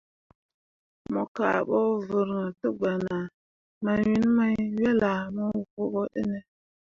[1.11, 3.15] Mo kah bo vǝrǝǝ te gbana
[3.83, 6.39] mawiin mai wel ah mo wobo ɗǝne?